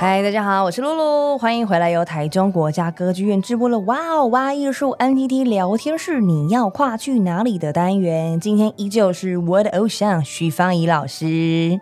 [0.00, 8.40] 嗨，大家好，我是露露，欢迎回来由台中国家歌剧院直播的哇哦哇艺术 NTT 聊天室，你要跨去哪里的单元？
[8.40, 11.78] 今天依旧是我的偶像许芳宜老师。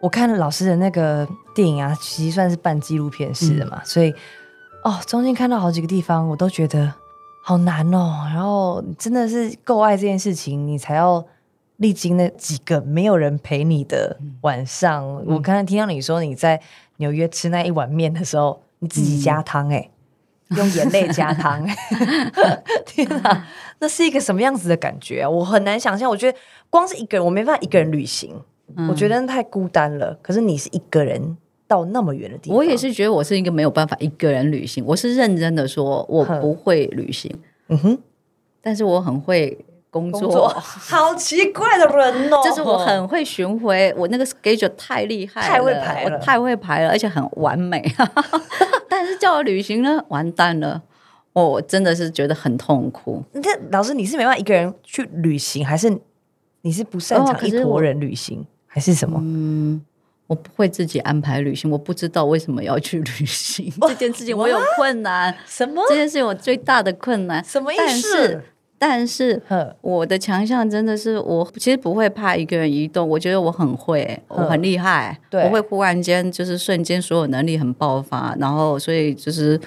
[0.00, 4.10] 我看了老师的那个电影啊，其实算是半纪录片式的嘛，嗯、所以
[4.82, 6.90] 哦，中间看到好几个地方，我都觉得
[7.44, 8.22] 好难哦。
[8.32, 11.22] 然后真的是够爱这件事情，你才要
[11.76, 15.04] 历经那几个没有人陪你的晚上。
[15.04, 16.58] 嗯、我刚才听到你说你在。
[17.02, 19.90] 纽约吃那一碗面的时候，你自己加汤哎、欸，
[20.50, 21.74] 嗯、用眼泪加汤、欸，
[22.86, 23.44] 天哪，
[23.80, 25.28] 那是一个什么样子的感觉啊？
[25.28, 26.08] 我很难想象。
[26.08, 26.38] 我觉得
[26.70, 28.40] 光是一个人，我没办法一个人旅行，
[28.76, 30.16] 嗯、我觉得太孤单了。
[30.22, 34.84] 可是你是一个人到那么远的地方，我也是觉得我是一个没有办法一个人旅行。
[34.86, 37.30] 我是认真的说，我不会旅行。
[37.68, 37.98] 嗯哼，
[38.62, 39.58] 但是我很会。
[39.92, 47.84] 工作，工作 好奇怪的人哦，就是我很会巡回，我那个 schedule 太厉害了，太会排了，我太会排了，而且很完美。
[48.88, 50.80] 但是叫我旅行呢，完蛋了，
[51.34, 53.22] 我真的是觉得很痛苦。
[53.32, 55.94] 那老师，你是没办法一个人去旅行，还是
[56.62, 59.18] 你是不擅长一坨人旅行，还是什么？
[59.22, 59.84] 嗯，
[60.26, 65.36] 我不会自己安排旅行，我不知道为什么要去旅行 这件事情，我有困难。
[65.46, 65.82] 什么？
[65.90, 67.82] 这件事情我最大的困难，什么意思？
[67.86, 68.44] 但是
[69.80, 79.60] 我的强项真的是我其实不会怕一个人移动，我觉得我很会，我很厉害，对，我会忽然间就是瞬间所有能力很爆发，然后所以就是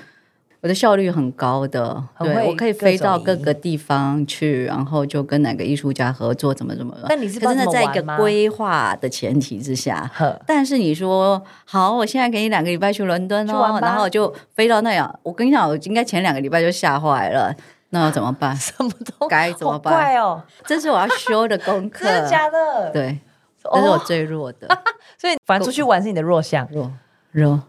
[0.61, 6.97] 我的效率很高的，对，我可以飞到各个地方去，然后就跟哪个艺术家合作，怎么怎么。
[7.07, 10.09] 但你是真的在一个规划的前提之下，
[10.47, 17.55] 但是你说好，我现在给你两个礼拜去伦敦哦，然后就飞到那样，我跟你讲，我应该前两个礼拜就吓坏了。
[17.95, 18.53] 那要怎么办？
[18.59, 19.93] 什么都该怎么办？
[19.93, 20.43] 快哦！
[20.65, 22.03] 这是我要修的功课。
[22.05, 22.91] 真的假的？
[22.91, 23.17] 对，
[23.63, 24.67] 这是我最弱的。
[25.17, 26.67] 所以，反正出去玩是你的弱项。
[26.69, 26.91] 弱
[27.31, 27.63] 弱。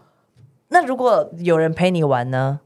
[0.67, 2.59] 那如果有人陪你玩呢？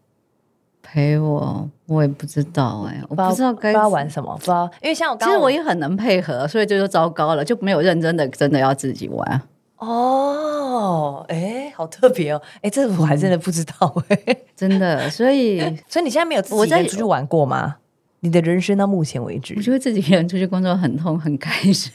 [0.81, 4.67] 陪我，我也不知道哎，我不知道该玩什么，不知道。
[4.81, 9.41] 因为像我，其实我也很能配合，所以这就糟糕了，就没有认真的真的要自己玩。
[9.81, 15.59] 哦，哎，好特别哦，哎，这我还真的不知道哎，真的，所以，
[15.90, 17.78] 所以你现在没有自己一个人出去玩过吗？
[18.19, 21.92] 你的人生到目前为止，我觉得自己一个人出去工作很痛，很开心，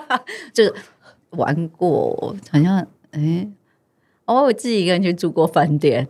[0.54, 0.74] 就是
[1.30, 2.78] 玩过，好像
[3.10, 3.46] 哎，
[4.24, 6.08] 哦，我自己一个人去住过饭店，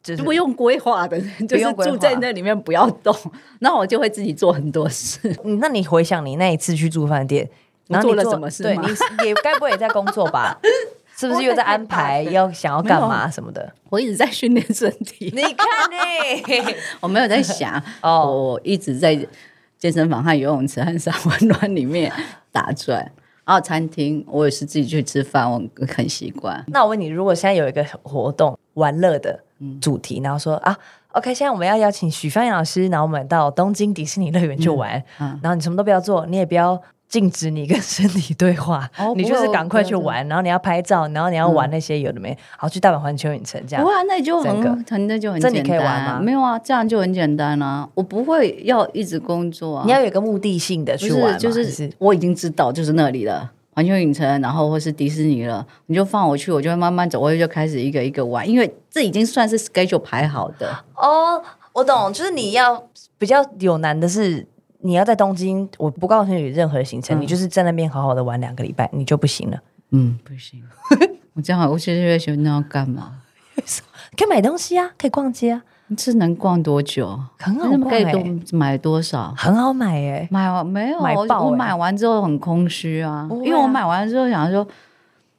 [0.00, 3.12] 就是不用规划的，就是住在那里面不要动，
[3.58, 5.36] 那我就会自己做很多事。
[5.42, 7.50] 嗯，那你回想你那一次去住饭店？
[7.88, 8.62] 然后你做了什么事？
[8.62, 8.86] 对，你
[9.26, 10.58] 也该不会也在工作吧？
[11.18, 13.72] 是不是又在安排要想要干嘛什么的？
[13.88, 15.32] 我一直在训练身体。
[15.34, 16.74] 你看 呢？
[17.00, 19.18] 我没有在想 哦，我一直在
[19.78, 22.12] 健身房和游泳池和三温暖里面
[22.52, 23.10] 打转。
[23.46, 26.62] 然后餐厅我也是自己去吃饭，我很习惯。
[26.66, 29.40] 那我问你，如果现在有一个活动玩乐的
[29.80, 30.76] 主题，然后说啊
[31.12, 36.78] ，OK，现在我们要邀请许芳宜老师，然后我们到东京迪士尼乐园去玩，然后你什么都不要做，你也不要。
[37.08, 43.84] 禁止你跟身体对话，哦、 你就是赶快去玩，然后你要拍照，然后你要玩那些有的没，嗯、好去大阪环球影城这样。
[43.84, 44.60] 哇，那就很，
[45.06, 45.40] 那就很简单。
[45.40, 46.20] 这你可以玩吗？
[46.20, 47.88] 没有啊，这样就很简单啊。
[47.94, 49.82] 我不会要一直工作啊。
[49.86, 60.68] 你要有一个目的性的去玩，就是我已经知道就是那里了，环球影城，然后或是迪士尼了，你就放我去，我就会慢慢走，我就开始一个一个玩，因为这已经算是 schedule 排好的。
[60.96, 61.40] 哦，
[61.72, 62.84] 我懂，就是你要
[63.16, 64.44] 比较有难的是。
[64.86, 69.58] 你要在东京，我不告诉你任何行程，嗯、你就是在那边好好的玩两个礼拜，你就不行了。
[69.90, 70.62] 嗯，不行。
[71.34, 73.14] 我这样，我现在在想那要干嘛？
[74.16, 75.62] 可以买东西啊，可以逛街啊。
[75.88, 77.18] 你这能逛多久？
[77.38, 79.34] 很好逛，可以多买多少？
[79.36, 81.00] 很好买哎，买完没有？
[81.00, 84.66] 买爆我买完之后很空虚啊，因为我买完之后想说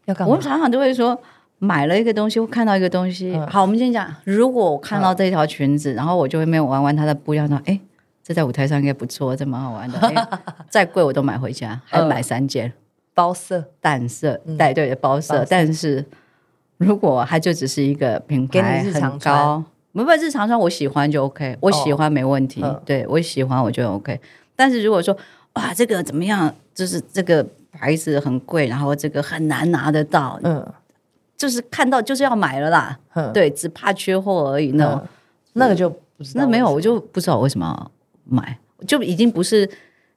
[0.05, 0.33] 要干嘛？
[0.33, 1.17] 我常常都会说，
[1.59, 3.33] 买了一个东西，我看到一个东西。
[3.35, 7.79] 嗯、好，我们先讲，如果我看到这条裙子，嗯、然后我就会没有玩完它的布，料说哎。
[8.27, 9.97] 这在舞台上应该不错，这蛮好玩的。
[9.99, 10.27] 欸、
[10.69, 12.73] 再贵我都买回家，还买三件，
[13.13, 15.45] 包色、淡色，带对的包色。
[15.49, 16.05] 但是
[16.75, 19.63] 如果它就只是一个品牌很高，
[19.93, 22.61] 没办法，日常穿我喜欢就 OK，我喜欢没问题。
[22.83, 24.19] 对我喜欢我就 OK。
[24.57, 25.15] 但是如果说
[25.53, 26.53] 哇，这个怎么样？
[26.75, 30.73] 就是这个牌子很贵，然后这个很难拿得到，嗯，
[31.37, 32.99] 就是看到就是要买了啦。
[33.33, 34.73] 对，只怕缺货而已。
[34.73, 35.01] 那
[35.53, 35.97] 那个就
[36.35, 37.89] 那没有，我就不知道为什么。
[38.29, 39.69] 买就已经不是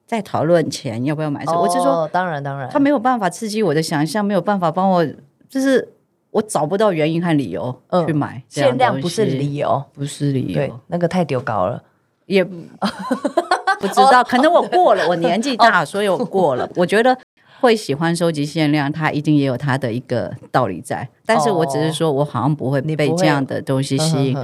[0.05, 5.05] 在讨论钱要不要买，我是说，当然当然，他没有办法刺激我的想象，没有办法帮我，
[5.49, 5.87] 就是
[6.31, 8.43] 我找不到原因和理由去买。
[8.47, 11.81] 限量不是理由，不是理由，对，那个太丢高了，
[12.25, 16.69] 也不知道， 可能我过了，我年纪大，所以我过了。
[16.75, 17.17] 我觉得
[17.59, 21.07] 会喜欢收集限量，它一定也有它的一个道理在。
[21.25, 24.37] 但是我只是说我好像不会被这样的东西吸引，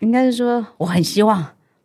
[0.00, 1.44] 应该是说我很希望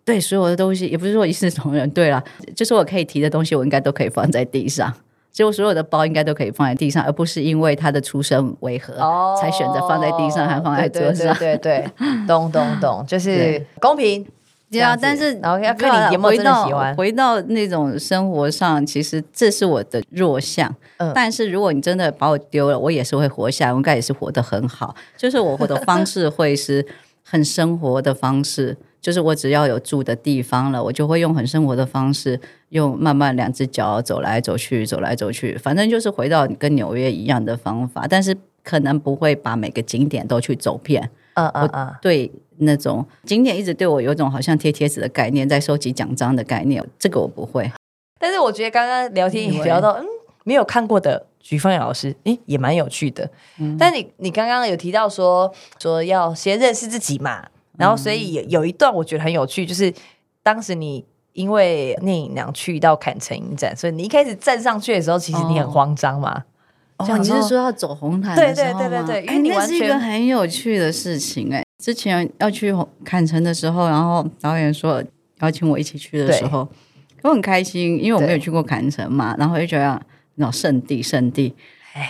[0.10, 1.90] 对所有的东西，也不是说一视同仁。
[1.92, 2.24] 对了，
[2.56, 4.94] 就是我可以提的东西，我应该都可以放在地上。
[5.32, 8.94] 就我所有的包应该都可以放在地上，而不是因为他的出身为何
[9.40, 11.34] 才选择放在地上，还放在桌上。
[11.36, 14.26] 对对对，懂懂懂，就是公平。
[14.72, 16.96] 对啊，但是然后要看你有没有真的喜欢。
[16.96, 20.72] 回到那种生活上，其实这是我的弱项。
[20.98, 24.94] 嗯，但是如果你真的把我丢了，我也是会活下来，我应该也是活得很好。
[25.18, 26.86] 就是我活的方式会是
[27.30, 32.40] 很生活的方式，就是我只要有住的地方了，我就会用很生活的方式，
[32.70, 41.10] 用慢慢两只脚走来走去，走来走去，反正就是回到跟纽约一样的方法，但是可能不会把每个景点都去走遍。
[41.36, 42.31] 嗯嗯嗯，对。
[42.62, 47.72] 那种景点一直对我有种好像贴贴纸的概念，在收集奖章的概念，这个我不会。
[48.20, 50.06] 但是我觉得刚刚聊天也聊到，嗯，
[50.44, 53.30] 没有看过的许芳雅老师，诶，也蛮有趣的。
[53.59, 57.45] 嗯，但你你刚刚有提到说说要先认识自己嘛，
[57.77, 59.94] 然后所以有有一段我觉得很有趣，就是
[60.44, 61.03] 当时你
[61.33, 66.44] 因为聂影娘去到坎城影展，所以你一开始站上去的时候，其实你很慌张嘛。
[66.97, 68.36] 哦，哦，你是说要走红毯？
[68.36, 71.63] 对对对对对，因为你那是一个很有趣的事情哎。
[71.81, 72.75] 之前要去
[73.06, 75.01] 坎城的时候，然后导演说
[75.39, 76.68] 邀请我一起去的时候，
[77.24, 80.01] 我很开心，因为我没有去过坎城嘛，然后就觉得
[80.39, 81.53] 那种圣地圣地，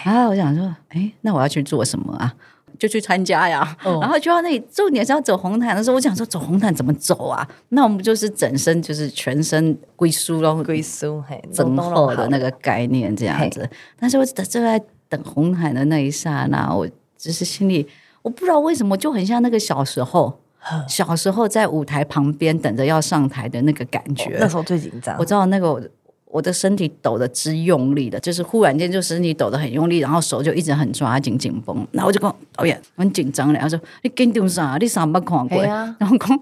[0.05, 2.33] 然后我想说，哎，那我要去做什么啊？
[2.77, 3.75] 就去参加呀。
[3.83, 7.45] 哦、然后就到那里，重点是要走红毯的时候，我想说走红毯怎么走啊？
[7.69, 13.69] 那我们就是整身就是全身归苏咯，归苏嘿，整厚的那个概念这样子。
[13.99, 16.87] 但是我就在等红毯的那一刹那，我
[17.17, 17.85] 只是心里。
[18.21, 20.39] 我不知道为什么就很像那个小时候，
[20.87, 24.37] 小时候在舞台旁边等着要上台的那个感觉。
[24.39, 25.15] 那时候最紧张。
[25.17, 25.89] 我知道那个
[26.31, 31.75] 我的身体抖得之用力的，就是忽然间就身体抖得很用力，然后手就一直很抓紧紧绷。
[31.91, 34.77] 然后我就跟导演很紧张了，他说：“你紧张啥？
[34.79, 36.39] 你啥没看过？”然后讲：“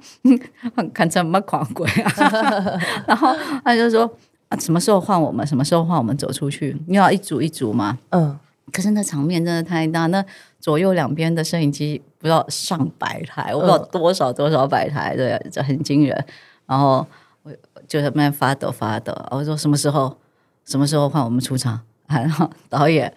[0.93, 2.71] 看成没看过啊。”
[3.07, 4.09] 然后他就说
[4.49, 5.47] ：“啊，什么时候换我们？
[5.47, 6.75] 什么时候换我们走出去？
[6.87, 8.37] 你要一组一组吗？”嗯。
[8.73, 10.23] 可是那场面真的太大，那
[10.59, 16.25] 左右两边的摄影机不知道上百台，我不知道多少多少百台，对，这很惊人。
[16.65, 17.07] 然后
[17.73, 20.17] 我就在那边发抖发抖，我说什么时候
[20.65, 21.79] 什么时候换我们出场？
[22.07, 23.13] 然后导演。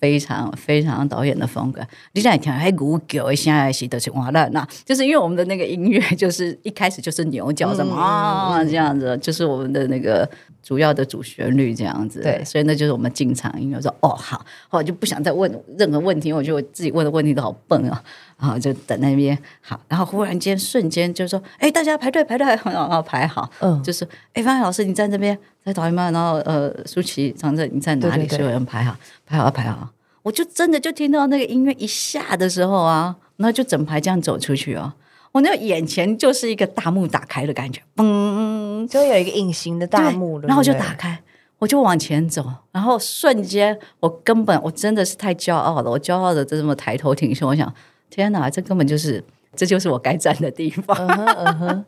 [0.00, 1.82] 非常非常导演的风格，
[2.12, 10.26] 你现在听还鼓脚，现在洗的是完了，那就是因为我们的那个音乐，就是一开始就是牛角什么、嗯、啊这样子，就是我们的那个
[10.70, 13.80] 主要的主旋律这样子，对，所以那就是我们进场音乐。
[13.80, 18.00] 说哦好，后来就不想再问任何问题，我觉得我自己问的问题都好笨啊，
[18.38, 22.56] 然后就等那边好，然后忽然间瞬间就说，哎，大家排队排队，然
[22.88, 25.36] 后排好，嗯，就是哎，芳宜老师你站这边。
[25.64, 26.08] 在导演吗？
[26.12, 28.28] 然后呃，舒淇、长泽，你在哪里？
[28.28, 28.96] 所有人排好，
[29.26, 29.90] 排好，排好。
[30.22, 34.92] 我就真的就听到那个音乐一下的时候啊，然后就整排这样走出去哦。
[35.32, 40.48] 我那个眼前就是一个大幕打开的感觉，嘣，就有一个隐形的大幕了。
[40.48, 41.20] 然后就打开，
[41.58, 47.72] 我就往前走，然后瞬间我根本我真的是太骄傲了，我骄傲的这么抬头挺胸，我想
[48.08, 49.22] 天哪，这根本就是
[49.54, 50.96] 这就是我该站的地方。
[50.96, 51.84] Uh uh.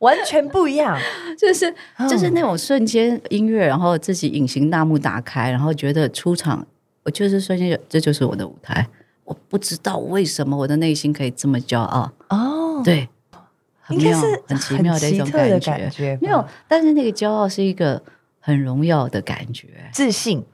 [0.00, 0.94] 完全不一样，
[1.38, 1.74] 就是
[2.06, 6.66] 就是那种瞬间音乐，然后自己隐形大幕打开，然后觉得出场，
[7.02, 8.86] 我就是瞬间，这就是我的舞台。
[9.24, 13.08] 我不知道为什么我的内心可以这么骄傲哦，对，
[13.90, 18.02] 应该是很奇妙的一种感觉，感觉没有，但是那个骄傲是一个
[18.40, 20.44] 很荣耀的感觉，自信。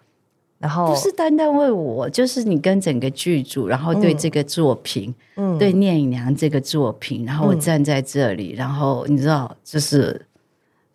[0.58, 10.24] 然后不是单单为我，就是你跟整个剧组，然后对这个作品，嗯，对聂隐娘这个作品，然后我站在这里，嗯、然后你知道，就是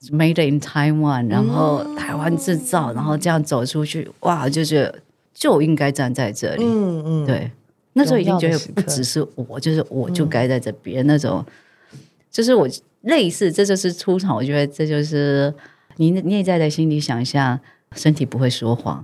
[0.10, 5.03] Made in Taiwan，然后台湾制造，然后这样走出去，哇，就是
[5.34, 7.51] 就应该站在这里，嗯嗯，对，
[7.98, 11.44] 那时候已经觉得不只是我，就是我就该在这边，嗯、那种，
[12.30, 12.68] 就是我
[13.01, 15.54] 类似，这就是出场，我觉得这就是
[15.98, 17.60] 你内在的心里想象，
[17.94, 19.04] 身体不会说谎。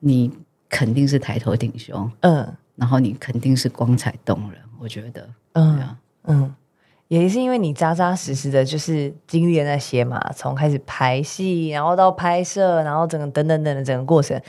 [0.00, 0.32] 你
[0.68, 6.54] 肯定是抬头挺胸，嗯，然后你肯定是光彩动人，我觉得，嗯啊、嗯，
[7.06, 14.40] 也是因为你扎扎实实的，就是经历了那些嘛，从开始排戏，然后到拍摄，然后整个等等等的整个过程，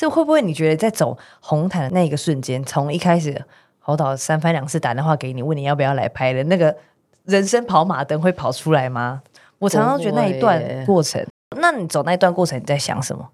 [0.00, 3.44] 这会不会你觉得在走红毯的那个瞬间，从一开始
[3.78, 6.74] 侯导三番两次打电话给你，问你要不要来拍的那个
[7.26, 9.20] 人生跑马灯会跑出来吗？
[9.58, 11.22] 我常常觉得那一段过程，
[11.60, 13.28] 那你走那一段过程你在想什么？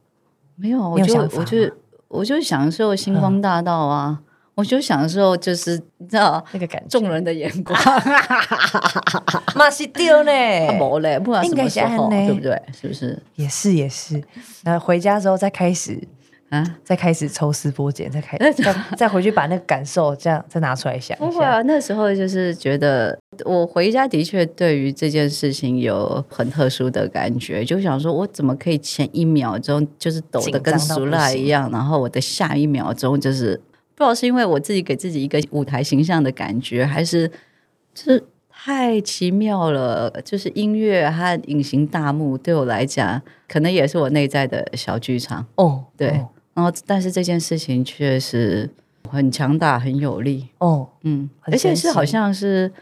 [0.56, 1.72] 没有，我就我就
[2.08, 4.18] 我就享受星光大道啊！
[4.18, 4.24] 嗯、
[4.56, 7.78] 我就享受就是你知道那个感觉，众人的眼光，
[9.54, 10.32] 嘛是丢呢，
[10.76, 12.60] 没嘞，不管什么时候，对不对？
[12.72, 13.22] 是不是？
[13.36, 14.20] 也是也是。
[14.64, 16.02] 那回家之后再开始
[16.48, 21.26] 啊，再开始抽丝剥茧，再开始再再回去把那个感受这样再拿出来想一下。
[21.26, 33.60] 不会啊，那时候就是觉得我回家的确对于这件事情有很特殊的感觉，就想说我怎么可以前一秒钟就是抖得跟熟辣一样，然后我的下一秒钟就是
[33.96, 37.28] 不知道是因为我自己给自己一个舞台形象的感觉，还是
[37.92, 40.08] 就是太奇妙了。
[40.24, 46.10] 就是音乐和隐形大幕对我来讲，可能也是我内在的小剧场哦，对。
[46.10, 48.68] 哦然后，但是这件事情确实
[49.06, 52.72] 很强大，很有力哦，嗯，而且是好像是，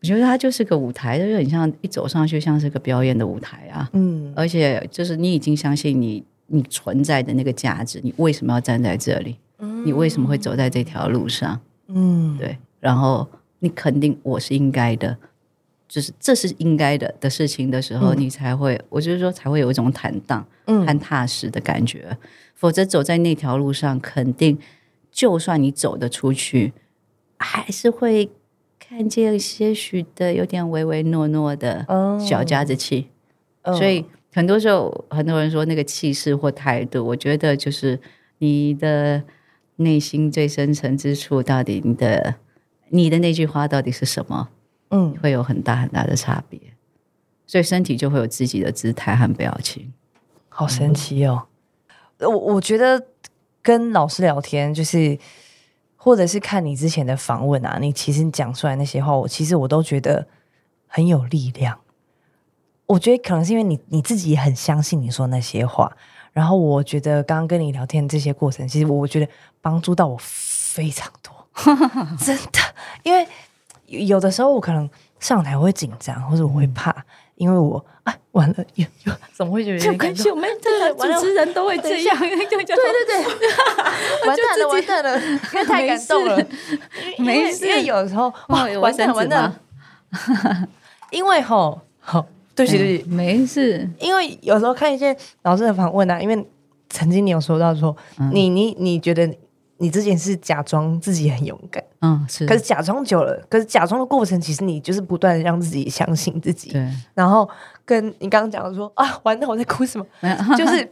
[0.00, 9.36] 我觉得它就是个舞台，就很像一走上去像是个表演的舞台啊，嗯，而且就是你已经相信你你存在的那个价值，你为什么要站在这里？
[9.60, 11.60] 嗯，你为什么会走在这条路上？
[11.86, 13.24] 嗯，对，然后
[13.60, 15.16] 你肯定我是应该的。
[15.86, 22.16] 就是这是应该的的事情的时候，嗯、你才会，我就是说才会有一种坦荡、和踏实的感觉。
[22.54, 24.58] 嗯、否则走在那条路上，肯定
[25.10, 26.72] 就算你走得出去，
[27.38, 28.30] 还是会
[28.78, 31.86] 看见些许的有点唯唯诺诺的
[32.18, 33.08] 小家子气。
[33.62, 37.98] 哦、所以很多时候，很多人说那个气势或态度，我觉得就是
[38.38, 39.22] 你的
[39.76, 42.34] 内心最深层之处，到底你的
[42.90, 44.48] 你的那句话到底是什么？
[44.90, 46.60] 嗯，会有很大很大的差别，
[47.46, 49.92] 所以身体就会有自己的姿态和表情，
[50.48, 51.46] 好神奇哦！
[52.20, 53.06] 我我觉得
[53.62, 55.18] 跟老师聊天，就是
[55.96, 60.26] 或者是看你之前的访问啊，你其实讲出来那些话，我其实我都觉得
[60.86, 61.78] 很有力量。
[62.86, 65.90] 我觉得可能是因为你你自己也很相信你说那些话，
[66.32, 69.28] 然后我觉得刚刚跟你聊天这些过程，其实我觉得
[69.60, 71.32] 帮助到我非常多，
[72.18, 72.60] 真的，
[73.02, 73.26] 因为。
[73.86, 74.88] 有的时候我可能
[75.20, 77.04] 上台会紧张，或者我会怕，
[77.36, 79.90] 因为我啊完了，又又怎么会觉得？
[79.90, 83.24] 没关系，我们对主持人都会这样，对对对，
[84.26, 86.46] 完蛋了完蛋了，因为太感动了，
[87.18, 87.66] 没事。
[87.66, 89.60] 因为有时候哇完蛋完蛋了，
[91.10, 92.24] 因为吼吼
[92.54, 93.88] 对不起对不起，没事。
[93.98, 96.46] 因为有时候看一些老师的访问啊，因为
[96.88, 97.96] 曾经你有说到说，
[98.32, 99.28] 你你你觉得。
[99.78, 102.46] 你之前是假装自己很勇敢，嗯，是。
[102.46, 106.70] 可是假装久了，可是假装的过程，其实你就是不断的让自己相信自己。
[106.70, 106.88] 对。
[107.12, 107.48] 然后
[107.84, 110.06] 跟你刚刚讲的说啊，完了，我在哭什么？
[110.56, 110.88] 就是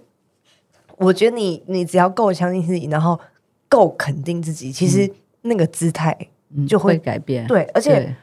[0.96, 3.18] 我觉得你，你只要够相信自己，然后
[3.68, 5.10] 够肯定自己，其实
[5.42, 6.16] 那个姿态
[6.68, 7.46] 就会改变。
[7.46, 8.14] 对，而且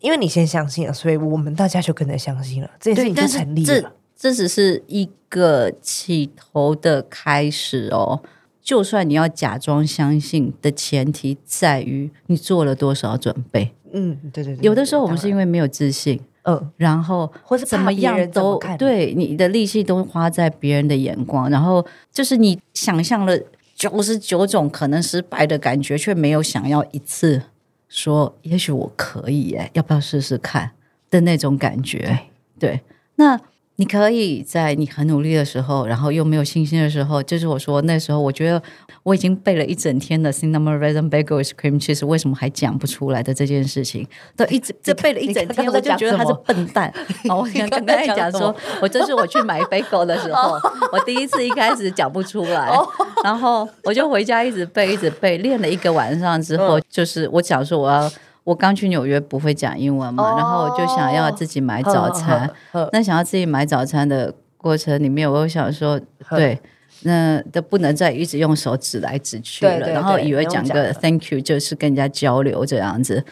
[0.00, 3.66] 因为你先相信了，所以我们大家就跟着相信了，这件事情就成立了。
[3.66, 8.22] 这这只是一个起头的开始哦。
[8.64, 13.70] 就算你要假装相信的前提在于你做了多少准备。
[13.92, 14.64] 嗯，对对对。
[14.64, 23.38] 有的时候我们是因为没有自信，嗯，然后或者怎么样都对你的力气都花在别人的眼光，然后就是你想象了
[23.74, 27.42] 九十九种可能失败的感觉，却没有想要一次
[27.86, 30.70] 说也许我可以耶，要不要试试看
[31.10, 32.18] 的那种感觉。
[32.58, 32.80] 对，对，
[33.16, 33.38] 那。
[33.76, 38.62] 你可以在你很努力的时候，然后又没有信心的时候，就是我说那时候，我觉得
[39.02, 46.92] 我已经背了一整天的 Cinnamon Raisin Bagel with Cream Cheese，为什么还讲不出来的这件事情，都一直这背了一整天，我就觉得他是笨蛋。
[47.28, 50.56] 我想跟大家讲说， 我这是我去买 bagel 的时候，
[50.92, 52.70] 我第一次一开始讲不出来，
[53.24, 58.08] 然后我就回家一直背，一直背，练了一个晚上之后，就是我讲说我要。
[58.44, 62.48] 我刚去纽约不会讲英文嘛，然后我就想要自己买早餐。
[62.92, 65.98] 那想要自己买早餐的过程里面，我又想说，
[66.30, 66.60] 对，
[67.02, 69.88] 那都不能再一直用手指来指去了。
[69.90, 73.24] 然后以为讲个 Thank you 就是跟人家交流这样子，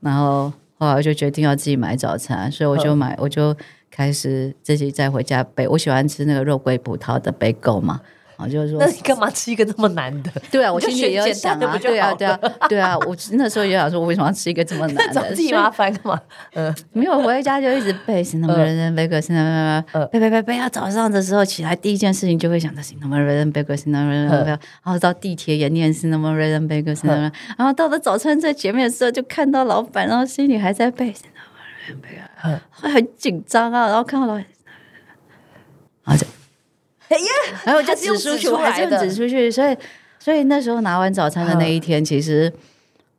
[0.00, 3.56] 然后后来我就决定要自己买早餐，所以我就买，我就
[3.90, 5.66] 开始自己再回家背。
[5.66, 8.00] 我喜欢吃那个肉桂葡萄的 bagel 嘛。
[8.48, 10.30] 就是说，那你干嘛吃一个这么难的？
[10.50, 15.30] 对啊，我心里也有想啊，对啊，对啊，对啊，我那时候也想说，我为什么要吃一个这么难的？
[15.34, 16.20] 自己麻烦干嘛？
[16.54, 20.56] 嗯， 没有，我回家就一直背，是那么人人背个，是那么背背背背。
[20.56, 24.50] 要早上的时候起来，第一件事情就会想到是那么人人背个，是那么人人背。
[24.50, 27.32] 然后到地铁也念是那么人人背个，是那么。
[27.56, 33.86] 然后到了早餐在前面的时候，就看到老板，然后心里还在背是那么人人背个，会很紧张啊。
[33.86, 34.44] 然后看到老板，
[36.04, 36.26] 然后就。
[37.10, 37.26] 哎呀，
[37.66, 39.76] 然后我就指出去，我还是指出去，所以，
[40.18, 42.50] 所以那时候拿完早餐的那一天，其实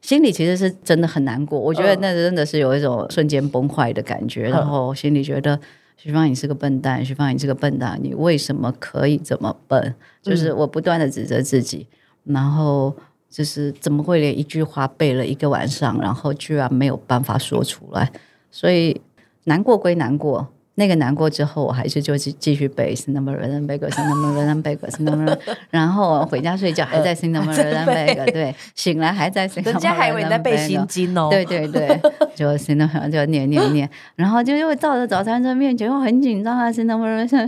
[0.02, 1.60] 心里其实是真的很难过。
[1.60, 5.60] 我觉得那真的是有一种瞬间崩坏的感觉，然后心里觉得
[5.98, 9.94] 徐芳，你是个笨蛋，徐芳，你是个笨蛋，你为什么可以这么笨？
[10.22, 11.86] 就是我不断的指责自己，
[12.24, 12.96] 然后
[13.30, 18.10] 就是怎么会连一句话背了一个晚上，然后居然没有办法说出来？
[18.50, 19.02] 所以
[19.44, 20.48] 难过归难过。
[20.82, 25.38] 那个难过之后，我还是就继继续背 Cinnamon Raisin Bagel，Cinnamon Raisin Bagel，Cinnamon，
[25.70, 32.02] 然后回家睡觉还在 Cinnamon Raisin Bagel，对，醒来还在 Cinnamon，人家还以为你在背心经哦，对对对，
[32.34, 37.48] 就 Cinnamon 就念念念，然后就又到了早餐车面前，又很紧张啊，Cinnamon Raisin，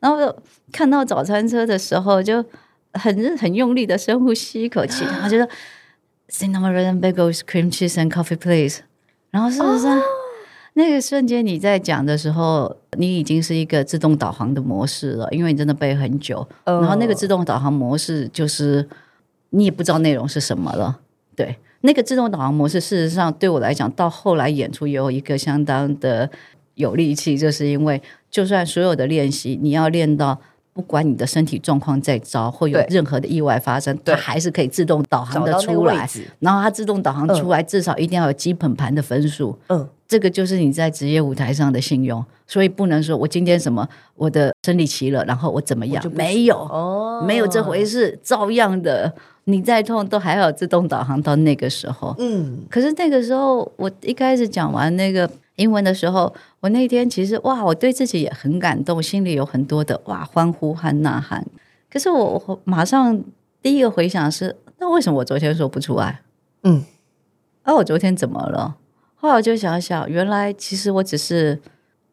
[0.00, 0.36] 然后
[0.70, 2.44] 看到早餐车的时候，就
[2.92, 5.48] 很很用力的深呼吸一口气，然后就说
[6.28, 8.80] Cinnamon Raisin Bagel，Cream Cheese and Coffee Please，
[9.30, 9.98] 然后事实上。
[10.74, 16.46] 那个瞬间你在讲的时候，你已经是一个自动导航的模式了，因为你真的背很久。
[16.64, 16.82] Oh.
[16.82, 18.86] 然后那个自动导航模式就是
[19.50, 21.00] 你也不知道内容是什么了。
[21.34, 26.28] 对，那个自动导航模式，事实上对我来讲，到后来演出也有一个相当的
[26.74, 28.00] 有力气，就是因为
[28.30, 30.38] 就算所有的练习，你要练到。
[30.74, 36.10] 不管你的身体状况再糟，或有任何的意外发生，它还是可以自动导航的出来。
[36.40, 39.56] 然后它自动导航出来，嗯、至少一定要有基本盘的分数。
[39.68, 42.24] 嗯，这个就是你在职业舞台上的信用。
[42.46, 46.02] 所以不能说我今天什么我的生理期了，然后我怎么样？
[46.12, 49.12] 没有，哦，没有这回事，照样的。
[49.44, 52.14] 你再痛都还要有自动导航到那个时候。
[52.18, 55.30] 嗯，可是那个时候我一开始讲完那个。
[55.56, 61.46] 英文的时候，我那天其实哇，我对自己也很感动，心里有很多的哇欢呼和呐喊。
[61.88, 63.22] 可是我，我马上
[63.62, 66.22] 第一个回想是，那为什么我昨天说不出来？
[66.64, 66.82] 嗯，
[67.62, 68.74] 啊，我昨天怎么了？
[69.24, 71.58] 后来我就想想，原来其实我只是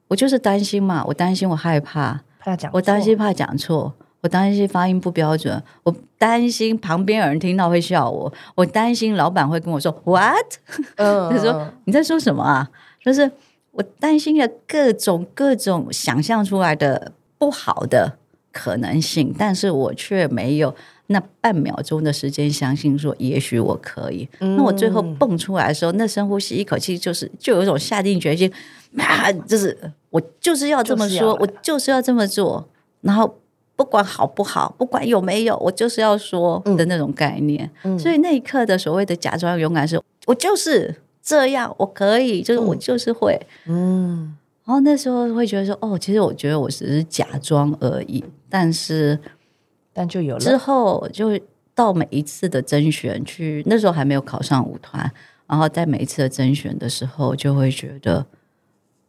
[0.08, 10.56] 我就是担心嘛，我担心我害怕，怕讲，我担心怕讲错，我担心发音不标准，我担心旁边有人听到会笑我，我担心老板会跟我说 What？
[10.96, 12.70] 嗯， 他说你在说什么啊？
[13.03, 13.30] 就是
[13.72, 18.13] 我担心了各种各种想象出来的不好的
[18.53, 20.74] 可能性，但是我却没有
[21.12, 24.27] 那半秒钟的时间相信说，也许我可以。
[24.39, 28.51] 嗯、那我最后蹦出来的时候，那深呼吸一口气，就是就有一种下定决心，
[28.98, 29.77] 啊，就是
[30.10, 32.68] 我就是要这么说，我就是要这么做。
[33.01, 33.38] 然后
[33.75, 37.70] 不管好不好，不管有没有，我就是要说的那种概念。
[37.84, 40.96] 嗯、所以那一刻的所谓的假装勇敢是，是我就是。
[41.24, 44.35] 这样我可以，就是我就是会，嗯，
[44.66, 49.18] 然后那时候会觉得说，哦，其实我觉得我只是假装而已，但是，
[49.94, 50.40] 但就有了。
[50.40, 51.40] 之后，就
[51.74, 55.12] 到每一次的甄选去，那时候还没有考上舞团，
[55.48, 58.25] 然后在每一次的甄选的时候，就会觉得，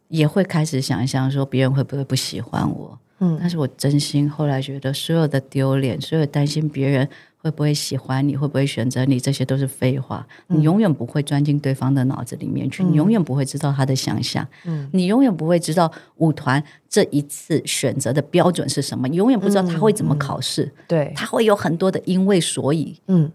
[0.07, 7.07] 也会开始想象说，别人会不会不喜欢我，嗯，但是我真心后来觉得，所有的丢脸，所有担心别人。
[7.43, 8.37] 会不会喜欢你？
[8.37, 9.19] 会不会选择你？
[9.19, 10.25] 这些都是废话。
[10.47, 14.47] 嗯、你永远不会钻进对方的脑子里面去，嗯、你永远不会知道他的想象。
[14.63, 19.09] 嗯、你永远不会知道舞团这一次选择的标准是什么。
[19.09, 20.71] 你永远不知道他会怎么考试。
[20.87, 23.29] 对，他会有很多的因为所以，嗯，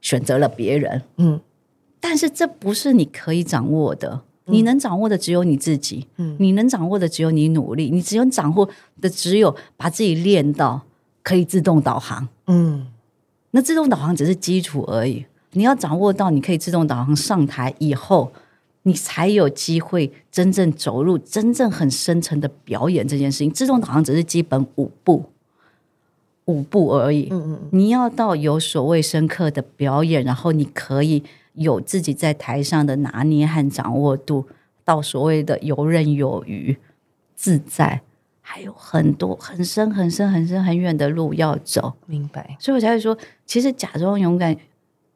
[0.00, 1.02] 选择了别人。
[1.18, 1.40] 嗯，
[2.00, 4.22] 但是这不是你可以掌握的。
[4.46, 6.06] 你能掌握的只有你自己。
[6.16, 7.90] 嗯，你能掌握的只有你努力。
[7.90, 8.68] 你只有掌握
[9.00, 10.80] 的只有把自己练到
[11.22, 12.28] 可以自动导航。
[12.46, 12.86] 嗯。
[13.52, 18.30] 那自动导航只是基础而已，你要掌握到你可以自动导航上台以后，
[18.82, 23.50] 你才有机会真正走入真正很深层的表演这件事情。
[23.50, 25.24] 自动导航只是基本五步，
[26.44, 27.28] 五步而已。
[27.30, 31.22] 嗯嗯，你要到有所谓深刻的表演，然后你可以
[31.56, 34.46] 有自己在台上的拿捏和掌握度，
[34.84, 36.78] 到所谓的游刃有余、
[37.34, 38.00] 自在。
[38.48, 42.56] 还有很多很深很深很深很远的路要走，明白。
[42.60, 44.56] 所以我才会说，其实假装勇敢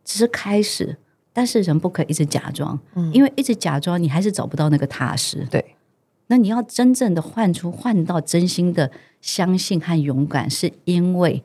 [0.04, 0.98] 只是开始，
[1.32, 5.46] 但是人不可以一直假装，嗯，因为一直假装，你还是找不到那个踏实。
[5.48, 5.76] 对，
[6.26, 11.44] 那你要真正的换出换到真心的相信和勇敢，是因为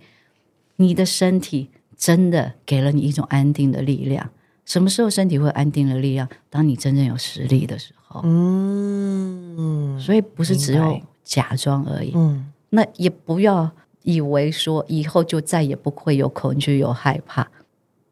[0.78, 4.32] 你的身体真的给了你一种安定的力量。
[4.66, 6.28] 什么时候身体会安定的力量？
[6.50, 8.22] 当你真正有实力的时候。
[8.24, 11.02] 嗯，所以不是只有。
[11.28, 13.72] 假装而已，嗯，那也不要
[14.04, 17.48] 以为说以后就再也不会有恐惧、有害怕，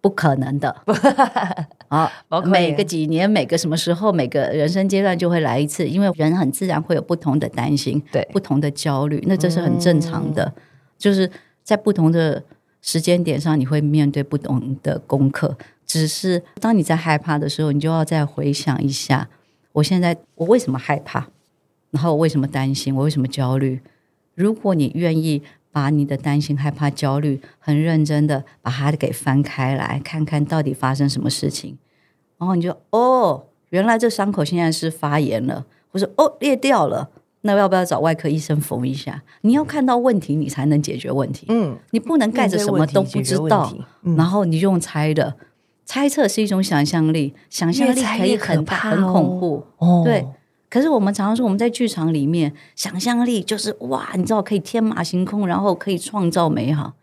[0.01, 0.75] 不可能的。
[1.89, 2.11] 啊，
[2.45, 10.43] 每个几年、每个什么时候、每个人生阶段就会来一次，因为人很自然会有不同的担心，对，不同的焦虑，那这是很正常的。
[10.45, 10.61] 嗯、
[10.97, 11.29] 就是
[11.63, 12.43] 在不同的
[12.81, 15.55] 时间点上，你会面对不同的功课。
[15.93, 19.29] 只是当你在害怕的时候，你就要再回想一下，
[19.73, 21.27] 我现在我为什么害怕？
[21.91, 22.95] 然后我为什么担心？
[22.95, 23.79] 我为什么焦虑？
[24.33, 31.77] 如果你愿意把你的担心、害怕、焦虑，很认真的把它给翻开来，看看到底发生什么事情，
[32.39, 37.07] 然后你就哦，原来这伤口现在是发炎了，或者哦裂掉了，
[37.41, 39.21] 那要不要找外科医生缝一下？
[39.41, 41.45] 你要看到问题，你才能解决问题。
[41.49, 45.35] 嗯，你不能盖着什么都不知道，嗯、然后你就用猜的，
[45.85, 49.65] 猜测是一种想象力，想象力可以很大、很恐怖。
[49.77, 50.25] 哦，对。
[50.69, 56.93] 可是我们常常说，我们在剧场里面，想象力就是哇，你知道可以天马行空，然后可以创造美好。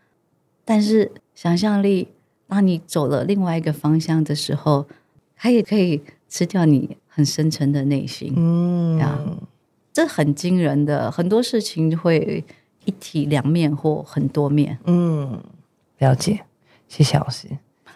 [0.64, 2.08] 但是想象力，
[2.48, 4.86] 当你走了另外一个方向的时候，
[5.36, 8.32] 它也可以吃掉你很深沉的内心。
[8.36, 9.20] 嗯，啊，
[9.92, 12.44] 这很惊人的，很多事情会
[12.86, 14.78] 一体两面或很多面。
[14.86, 15.40] 嗯，
[15.98, 16.40] 了解，
[16.88, 17.46] 谢谢老师。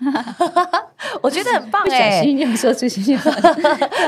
[1.22, 2.10] 我觉得很棒哎！
[2.18, 3.30] 小心又说出心话，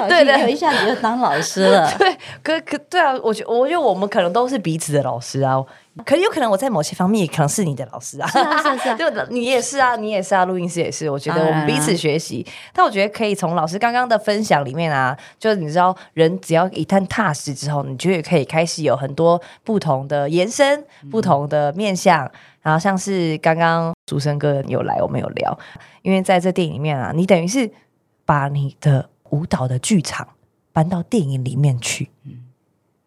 [0.09, 1.90] 对的，有一下子就当老师了。
[1.99, 5.57] 对，可可对啊，我觉我觉得我们可能都是彼此的老师啊。
[6.04, 8.28] 可有可能我在某些方面也可能是你的老师啊。
[8.28, 11.09] 是啊，是啊，是啊，对的，你也是啊，你也是啊，录音师也是。
[11.09, 12.46] 我觉得我们彼此学习。
[12.72, 22.30] 但我觉得可以从老师刚刚的分享里面啊，就是你知道，人只要一旦踏实之后，你就也可以开始有很多不同的延伸，不同的面向。
[22.61, 25.56] 然后像是刚刚竹生哥有来，我们有聊，
[26.02, 27.70] 因为在这电影里面啊，你等于是
[28.24, 30.26] 把你的舞蹈的剧场
[30.72, 32.11] 搬到电影里面去。
[32.24, 32.40] 嗯，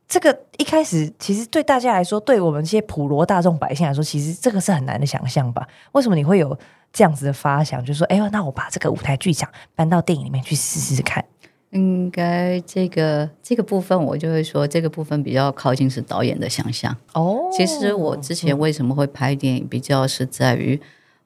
[0.10, 5.66] 这个一开始其实对大家来说，对我们这些普罗大众百姓来说，其实这个是很难的想象吧？
[5.92, 6.58] 为什么你会有
[6.92, 7.80] 这样子的发想？
[7.86, 11.24] 就是说，哎呦，那我把这个舞台剧场搬到电影里面去试试看。
[11.70, 16.98] 应该这个这个部分，我就会说，这个部分比较靠近是导演的想象。
[17.14, 20.82] 哦，其实我之前为什么会拍电影，比较是在于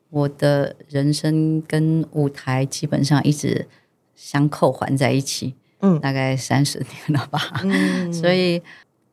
[0.10, 3.66] 我的人生跟舞台基本上一直
[4.14, 5.56] 相扣环在一起。
[5.84, 7.40] 嗯，大概三十年了吧。
[7.64, 8.60] 嗯，所以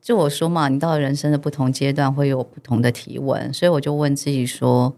[0.00, 4.96] 就我说嘛，你到了人生的不同阶段会有不同的提问，所以我就问自己说，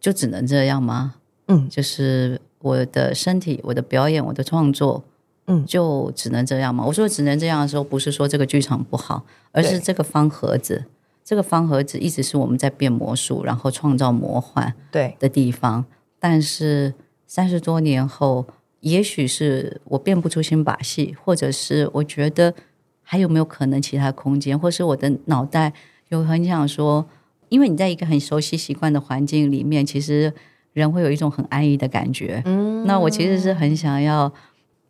[0.00, 1.14] 就只能这样吗？
[1.46, 5.04] 嗯，就是我的身体、我的表演、我的创作。
[5.46, 6.82] 嗯，就只能这样吗？
[6.86, 10.86] 我说只能这样的时候，不是说这个剧场不好，而是这个方盒子，
[11.22, 15.84] 这个方盒子一直是我们在变魔术，然后创造魔幻对的地方。
[16.18, 16.94] 但是
[17.26, 18.46] 三十多年后，
[18.84, 22.54] 也许是我变不出新把戏，或者是我觉得
[23.02, 25.72] 还有没有可能其他空间，或是我的脑袋
[26.10, 27.06] 有很想说，
[27.48, 30.32] 因为你在一个很熟悉习惯的环境里面，其实
[30.74, 32.42] 人会有一种很安逸的感觉。
[32.44, 34.32] 嗯，那我其实是很想要。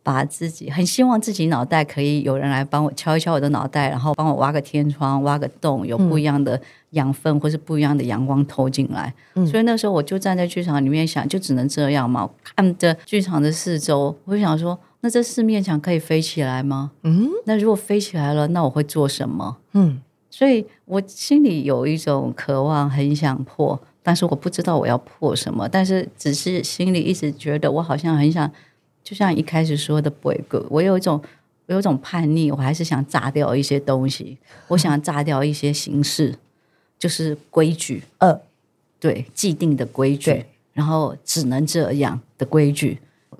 [0.05, 9.11] 把自己很希望自己脑袋可以有人来帮我敲一敲我的脑袋，然后帮我挖个天窗、挖个洞，有不一样的养分或是不一样的阳光透进来。
[9.33, 12.29] 嗯、所以那时候我就站在剧场里面想，就只能这样嘛。
[12.43, 16.91] 看着剧场的四周，我就想说，那这四面墙可以飞起来吗？
[17.01, 19.57] 嗯，那如果飞起来了，那我会做什么？
[19.73, 28.51] 嗯，所以我心里有一种渴望，很想破，但是我不知道我要破什么，但是只是心里一直觉得我好像很想。
[29.05, 30.33] 就像一开始说的不
[30.67, 31.21] 我有一种，
[31.67, 34.35] 我有一种叛逆，我还是想炸掉一些东西，
[34.67, 36.35] 我想炸掉一些形式，
[36.97, 38.41] 就是规矩，呃，
[38.99, 42.97] 对，既定的规矩，然后只能这样的规矩，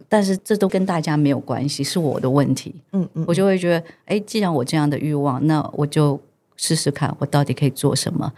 [0.08, 6.21] 但是这都跟大家没有关系，是我的问题，嗯嗯，我就会觉得，哎，既然我这样的欲望，那我就
[6.56, 8.32] 试试看，我到底可以做什么。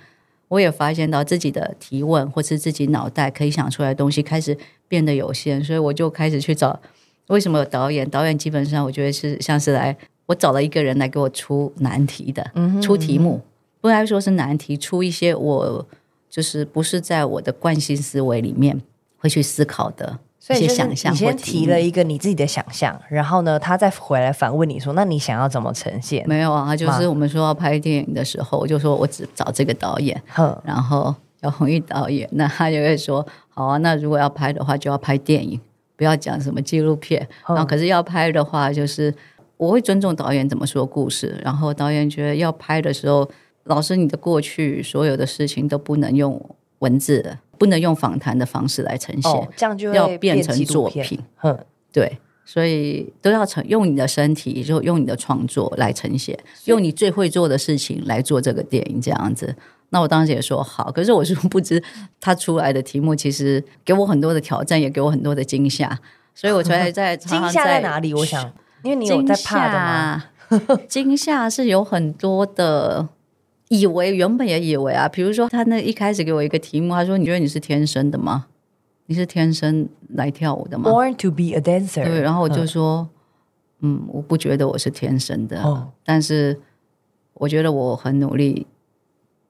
[0.48, 6.80] 我也发现到自己的提问，或是自己脑袋可以想出来的东西开始变得有限，所以我就开始去找。
[7.28, 8.10] 为什么有导演？
[8.10, 13.42] 导演基本上我觉得是像是来，我找了一个人来给我出难题的，嗯哼，出题目，
[13.82, 15.86] 不该说是难题，出一些我
[16.30, 18.82] 就是不是在我的惯性思维里面
[19.18, 20.20] 会去思考的
[20.52, 21.12] 一些想象。
[21.13, 35.60] 你先提了一个你自己的想象，然后呢，他再回来反问你说：“那你想要怎么呈现？”没有啊，就是我们说要拍电影的时候，我就说我只找这个导演，呵然后姚宏毅导演，那他就会说：“好啊，那如果要拍的话，就要拍电影。”
[35.97, 39.13] 不要讲什么纪录片，然后可是要拍的话，就是
[39.57, 41.36] 我会尊重导演怎么说故事。
[41.43, 43.29] 然后导演觉得要拍的时候，
[43.63, 46.39] 老师你的过去所有的事情都不能用
[46.79, 51.19] 文字，不能用访谈的方式来呈现，哦、这样就要变成作品。
[51.38, 51.57] 哼，
[51.91, 59.55] 对，所以都要成用你的身体，就用你的创作来呈现，用你最会做的事情来做这个电影，这样子。
[59.89, 61.82] 那我当时也说好，可是我是不知
[62.19, 65.97] 他出来的题目其实给我很多的挑战，也给我很多的惊吓，
[66.36, 68.13] 所以我才在 惊吓在哪里？
[68.13, 68.52] 我想，
[68.84, 70.26] 因为你有在怕的吗？
[70.89, 73.08] 惊吓是有很多的，
[73.69, 78.47] 以为原本也以为啊，比如说他那一开始给我一个题目，他说：“你觉得你是天生的吗？
[79.06, 82.04] 你是天生来跳舞的吗？”Born to be a dancer。
[82.04, 83.08] 对，然后我就说
[83.80, 86.60] ：“嗯，我不觉得我是天生的，哦、但是
[87.34, 88.67] 我觉得我很努力。”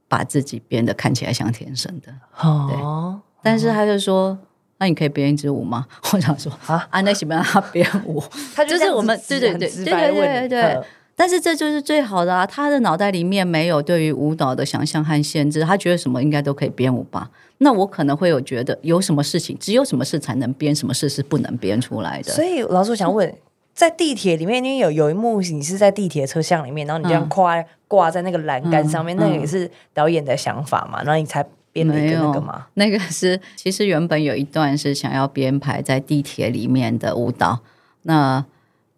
[0.08, 3.22] 把自己变得看起来像天生的，哦、对。
[3.44, 4.38] 但是他就说：“哦、
[4.80, 8.24] 那你可以编一支舞吗？” 我想说：“啊，啊，那喜欢他编舞，
[8.56, 10.82] 他就，就是我们对对对对对对对。
[11.16, 12.46] 但是这就是最好的啊！
[12.46, 17.30] 他的脑袋里面没有对于舞蹈的想象和限制，他觉得什么应该都可以编舞吧？
[17.58, 22.32] 那我可能会有觉得有什么事情，只有什么事才能编，什么事是不能编出来的。
[22.32, 23.34] 所以老师我想问。
[23.78, 32.66] 在地铁里面，因为有有一幕你是在地铁车厢里面，然后你这样挂挂在那个栏杆上面，嗯、那个也是导演的想法嘛，然后你才编了一个那个嘛。
[32.74, 37.60] 那个是其实原本有一段是想要编排在地铁里面的舞蹈，
[38.02, 38.44] 那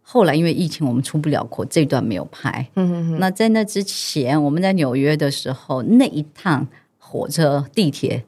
[0.02, 2.66] 后来因为疫情我们出不了国，这段没有拍。
[2.76, 3.20] 嗯哼哼。
[3.20, 6.66] 那在那之前，我们在纽约的时候，那一趟
[6.98, 8.24] 火车地铁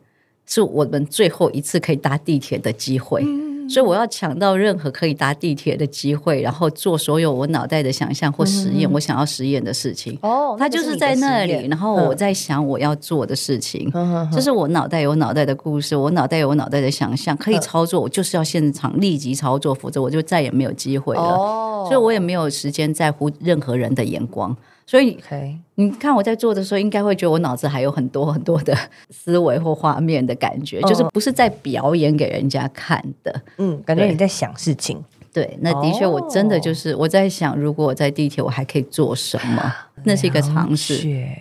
[0.46, 3.24] 是我们最后一次可以搭地铁的机会。
[3.72, 10.18] 嗯所以我要抢到任何可以搭地铁的机会，然后做所有我脑袋的想象或实验，我想要实验的事情。
[10.22, 13.90] 哦，他就是在那里，然后我在想我要做的事情。
[13.94, 21.22] 嗯，就是我脑袋有脑袋的故事，我脑袋有我脑袋的想象，可以操作，我就是要现场立即操作，否则我就再也没有机会了。
[21.22, 24.56] 哦，所以我也没有时间在乎任何人的眼光。
[24.86, 25.56] 所以，Okay.
[25.76, 28.78] 你看我在做的时候，应该会觉得我脑子还有很多很多的
[29.10, 33.42] 思维或画面的感觉，嗯、就是不是在表演给人家看的。
[33.58, 35.02] 嗯，感觉你在想事情。
[35.34, 39.62] 对，那的确，我真的就是我在想，如果我在地铁，我还可以做什么？
[39.64, 40.98] 哦、那是一个尝试。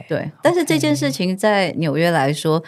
[0.08, 2.62] 对但是这件事情在纽约来说，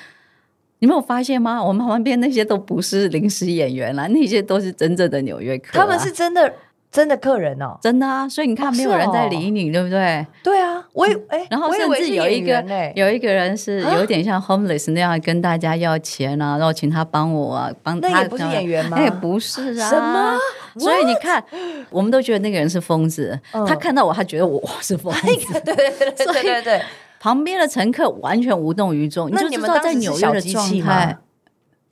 [0.80, 1.62] 你没有发现吗？
[1.62, 6.52] 我们旁边那些都不是临时演员啦，那些都是真正的纽约客、啊，他们是真的。
[6.92, 10.26] 真的客人哦，真的啊，所以你看，没有人在理你，哦、对不对？
[10.44, 12.62] 对啊，我以哎，然后甚至有一个
[12.94, 18.08] 有一个人是有点像 homeless 那样跟大家要钱啊，然后请他帮我啊，帮他。
[18.10, 18.98] 那也不是演员吗？
[18.98, 19.88] 那也不是啊。
[19.88, 20.38] 什么？
[20.76, 21.42] 所以你看，
[21.88, 25.20] 我们都觉得那个人是疯子，嗯、他看到我，他觉得我是疯子。
[25.64, 26.82] 对对对对对对对。
[27.18, 31.16] 旁边的乘客完全无动于衷，你就知道在纽约的状态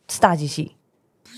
[0.08, 0.76] 是大机器。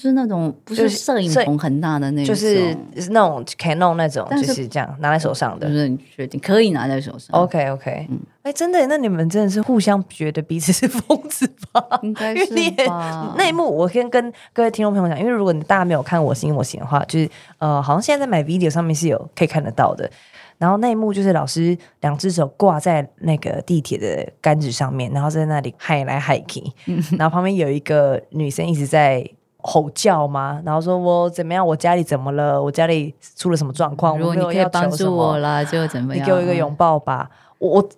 [0.02, 2.76] 是那种不是摄影棚很大的那种，就是
[3.10, 5.68] 那种 Canon 那种，就是这样拿在手上的。
[5.68, 12.00] 就是你确定可以拿在手上？OK OK，嗯，哎，真的，那你们真的是互相觉得彼此是疯子吧？
[12.02, 12.52] 应该是
[12.86, 13.34] 吧。
[13.38, 20.10] 那一幕我先跟各位听众朋友讲，因为如果你大家没有看我行我行的话，就是呃，好像现在在 MyVideo 上面是有可以看得到的。
[20.58, 26.62] 然后那一幕就是老师两只手挂在那个地铁的杆子上面，然后在那里嗨来嗨去，
[27.18, 29.24] 然后旁边有一个女生一直在。
[29.62, 30.60] 吼叫吗？
[30.64, 31.66] 然后说我怎么样？
[31.66, 32.62] 我家里怎么了？
[32.62, 34.18] 我家里出了什么状况？
[34.18, 36.22] 如果你可以帮助我啦，就怎么样？
[36.22, 37.30] 你给我一个拥抱吧。
[37.58, 37.88] 我我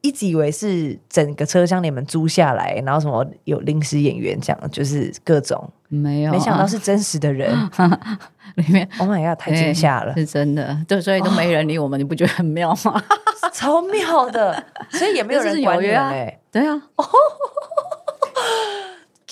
[0.00, 7.56] 一直以为是整个车厢你们租下来，然后什么有临时演员这样，就是各种没有，没想到是真实的人。
[8.56, 10.76] 里面，Oh my god，太惊吓了，是真的。
[10.86, 13.02] 对，所以都没人理我们，你不觉得很妙吗？
[13.54, 16.38] 超妙的，所以也没有人管你哎。
[16.50, 16.74] 对啊。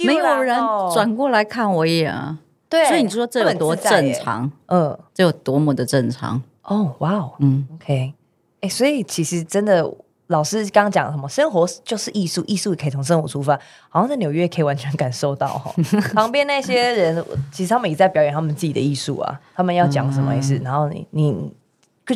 [0.07, 0.57] 没有人
[0.93, 2.39] 转过来看我一眼啊！
[2.69, 4.51] 对，所以你说这有多正常？
[4.67, 6.41] 嗯，这有多么的正常？
[6.63, 8.15] 哦，哇哦，嗯，OK，
[8.61, 9.85] 哎，所以其实真的，
[10.29, 11.29] 老师刚刚讲什么？
[11.29, 13.59] 生活就是艺术，艺术也可以从生活出发。
[13.89, 15.73] 好像在纽约可以完全感受到哈，
[16.15, 20.55] 旁边那些人其实他们也在表演他们自己的艺术啊，他们要讲什么意思？
[20.63, 21.53] 然后你你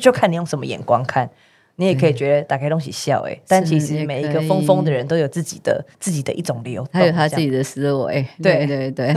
[0.00, 1.28] 就看你用什么眼光看。
[1.76, 8.24] 你也可以觉得打开东西笑哎，但其实每一个疯疯的人都有自己的自己的一种流动，他有他自己的思维。
[8.42, 9.14] 对对对。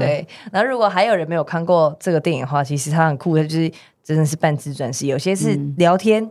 [0.00, 0.26] 对。
[0.50, 3.70] 然后如果还有人没有看过这个电影的话，其实它很酷，它就是
[4.02, 6.28] 真的是半自传式，有些是聊天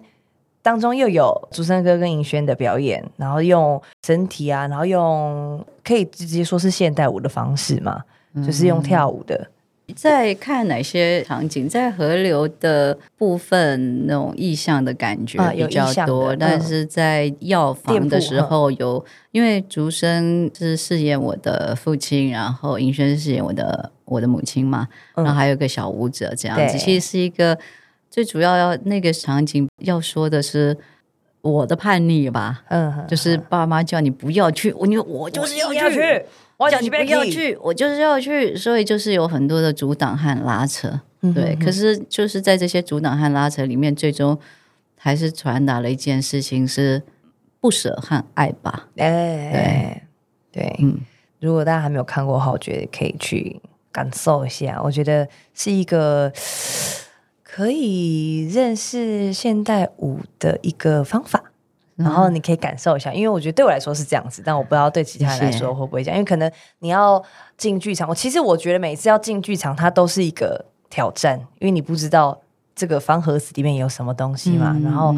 [0.62, 8.04] 当中又有竹生哥跟银轩的表演，然后用身体啊，然后用可以直接说是现代舞的方式嘛，
[8.45, 9.49] 就是用跳舞的。
[9.95, 26.79] 在看哪些场景，在河流的部分，那种意象的感觉比较多，啊嗯、但是在药房的时候有，嗯、因为竹生是饰演我的父亲，然后银轩饰演我的我的母亲嘛，嗯、然后还有个小舞者这样子，对。
[26.79, 27.57] 其实是一个
[28.09, 30.77] 最主要要那个场景要说的是
[31.43, 36.25] 我的叛逆吧，嗯，就是爸妈叫你不要去，我你我就是要去。
[36.56, 41.01] 我叫你不要去，我就是要去，所以就是有很多的阻挡和拉扯，
[41.34, 41.56] 对。
[41.56, 44.39] 可是就是在这些阻挡和拉扯里面，最终
[44.97, 47.01] 还是传达了一件事情：是
[47.60, 48.88] 不舍和爱吧。
[48.95, 50.03] 哎，
[50.53, 50.99] 对对，嗯。
[51.41, 53.60] 如果大家还没有看过的话，我觉得可以去
[53.91, 54.79] 感受一下。
[54.82, 56.32] 我觉得是一个
[57.53, 61.43] 可以认识现代舞的一个方法。
[61.95, 66.17] 然后你可以感受一下，因为我觉得对我来说是这样子，但我不知道对其他人来说会不会这样。
[66.17, 67.23] 因为可能你要
[67.55, 72.41] 进剧场，我其实我觉得每次要进剧场，它都是一个挑战，因为你不知道
[72.75, 74.73] 这个方盒子里面有什么东西嘛。
[74.75, 75.15] 嗯、然后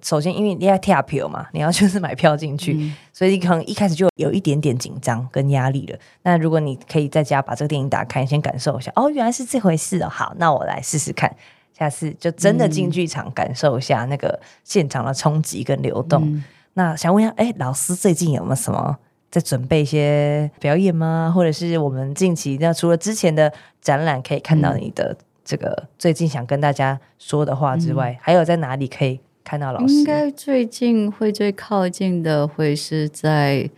[0.00, 5.98] 首先，因为你要跳票嘛，你要就是买票进去，嗯、所以你可能一开始就有一点点紧张跟压力了。
[6.22, 10.08] 那如果你可以在家把这个电影打开，先感受一下，哦，原来是这回事哦。
[10.08, 11.30] 好，那我来试试看。
[11.78, 16.22] 下次就真的进剧场感受一下那个现场的冲击跟流动。
[16.24, 18.96] 嗯、那想问一下，哎，老师最近有没有什么
[19.30, 21.32] 在准备一些表演吗？
[21.34, 29.94] 或者是我们近期那除了之前的展览可以看到你的这个最近想跟大家说的话之外，嗯、还有在哪里可以看到老师？
[29.94, 33.68] 应该最近会最靠近的会是在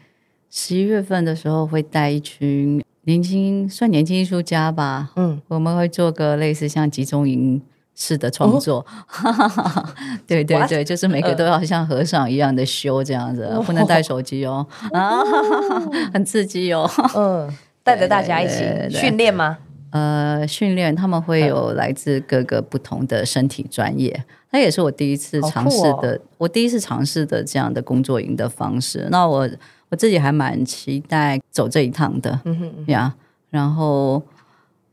[0.51, 5.11] 十一月份的时候，会带一群年轻算年轻艺术家吧。
[5.17, 7.61] 嗯，我们会做个类似像集中营
[7.95, 8.85] 式的创作。
[9.23, 9.89] 哦、
[10.27, 15.25] 对 对对，就是每个都要像和尚一样的修这样子，呃、不能带手机哦，啊、哦，
[16.15, 16.89] 很刺激哦。
[17.17, 17.51] 嗯，
[17.83, 19.59] 带着大家一起训练吗？
[19.95, 29.09] 呃，训练他们会有来自各个不同的身体专业，那也是我第一次尝试的，哦、我第一次尝试的这样的工作营的方式。
[29.11, 29.49] 那我。
[29.91, 33.15] 我自己还蛮期待走这一趟的，嗯哼嗯呀，
[33.51, 34.21] 然后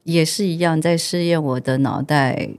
[0.03, 2.49] 也是一样，在试验我的脑袋、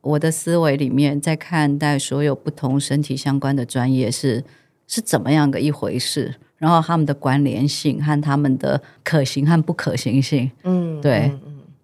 [0.00, 4.42] 我的思维里面，在看待所有不同身体相关的专业是
[4.86, 11.30] 是怎么样的一回事，然后他们的关联性和他们的可行和不可行性，嗯，对，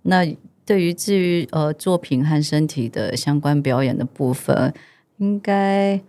[0.03, 0.25] 那
[0.65, 4.73] 对于至于呃作品和身体的相关表演的部分，
[5.19, 6.01] 应该。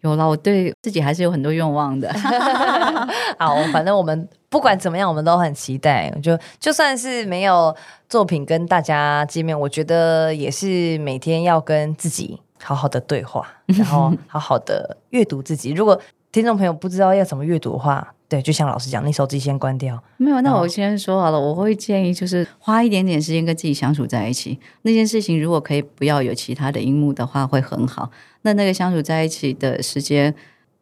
[0.00, 2.12] 有了，我对自己还是有很多愿望的。
[3.38, 6.10] 好，反正我们不管怎么样，我们都很期待。
[6.20, 7.72] 就就算是没有
[8.08, 15.70] 作品跟大家见面，我觉得也是每天要跟自己好好的对话，然后 好好的阅读自己。
[15.70, 15.96] 如果
[16.32, 20.02] 听众朋友不知道要怎么阅读的话，对，就像老师讲，你手机先关掉。
[20.16, 24.58] 没有，那我先说好了，我会建议就是花一点点时间跟自己相处在一起。
[24.80, 28.10] 那件事情如果可以不要有其他的荧幕的话，会很好。
[28.40, 30.34] 那那个相处在一起的时间，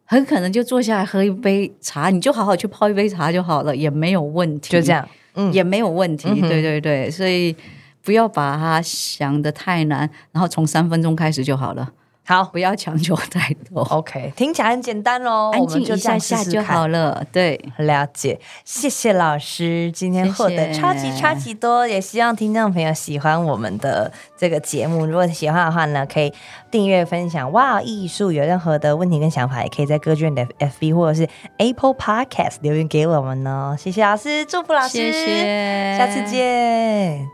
[0.05, 4.71] 很可能就坐下来喝一杯茶，你就好好去泡一杯茶就好了，也没有问题。
[4.71, 6.29] 就这样，嗯，也没有问题。
[6.29, 7.53] 嗯、对对对，所以
[8.01, 11.91] 不要把它想得太难，然后从三分钟开始就好了。
[12.31, 13.81] 好，不要强求太多。
[13.89, 17.21] OK，听起来很简单哦，安静一下下就好了。
[17.29, 18.39] 对，了解。
[18.63, 25.05] 谢谢老师，今天获得超级超级多，也希望听众朋友喜欢我们的这个节目。
[25.05, 26.31] 如果喜欢的话呢，可以
[26.71, 27.51] 订阅分享。
[27.51, 33.75] 哇，艺术有任何的问题跟想法，也可以在歌剧院的 FB 或者是 Apple Podcast 留言给我们哦。
[33.77, 37.27] 谢谢老师，祝福老师，谢谢，下次见，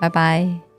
[0.00, 0.71] 拜拜，拜拜。